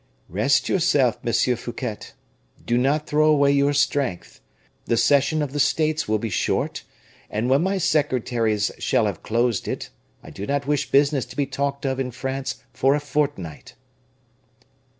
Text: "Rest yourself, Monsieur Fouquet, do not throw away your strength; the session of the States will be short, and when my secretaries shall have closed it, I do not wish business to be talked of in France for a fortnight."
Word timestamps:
"Rest 0.29 0.67
yourself, 0.67 1.23
Monsieur 1.23 1.55
Fouquet, 1.55 1.97
do 2.65 2.75
not 2.79 3.05
throw 3.05 3.29
away 3.29 3.51
your 3.51 3.71
strength; 3.71 4.41
the 4.85 4.97
session 4.97 5.43
of 5.43 5.53
the 5.53 5.59
States 5.59 6.07
will 6.07 6.17
be 6.17 6.27
short, 6.31 6.83
and 7.29 7.51
when 7.51 7.61
my 7.61 7.77
secretaries 7.77 8.71
shall 8.79 9.05
have 9.05 9.21
closed 9.21 9.67
it, 9.67 9.91
I 10.23 10.31
do 10.31 10.47
not 10.47 10.65
wish 10.65 10.89
business 10.89 11.27
to 11.27 11.35
be 11.35 11.45
talked 11.45 11.85
of 11.85 11.99
in 11.99 12.09
France 12.09 12.63
for 12.73 12.95
a 12.95 12.99
fortnight." 12.99 13.75